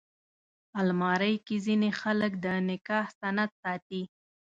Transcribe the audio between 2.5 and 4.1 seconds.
نکاح سند ساتي